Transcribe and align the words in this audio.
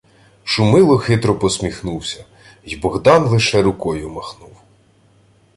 Шумило 0.43 0.97
хитро 0.99 1.39
посміхнувся, 1.39 2.25
й 2.63 2.75
Богдан 2.75 3.25
лише 3.25 3.61
рукою 3.61 4.09
махнув. 4.09 4.57